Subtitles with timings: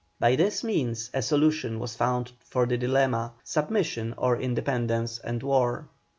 [0.19, 5.89] By this means a solution was found for the dilemma submission, or independence and war.